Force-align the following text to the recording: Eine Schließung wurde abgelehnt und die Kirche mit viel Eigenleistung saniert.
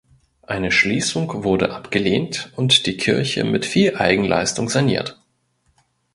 Eine 0.41 0.71
Schließung 0.71 1.43
wurde 1.43 1.75
abgelehnt 1.75 2.51
und 2.55 2.87
die 2.87 2.97
Kirche 2.97 3.43
mit 3.43 3.67
viel 3.67 3.97
Eigenleistung 3.97 4.67
saniert. 4.67 5.21